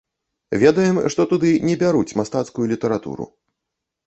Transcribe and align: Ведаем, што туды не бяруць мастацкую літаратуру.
Ведаем, 0.61 0.97
што 1.15 1.25
туды 1.33 1.51
не 1.67 1.75
бяруць 1.83 2.15
мастацкую 2.21 2.65
літаратуру. 2.73 3.31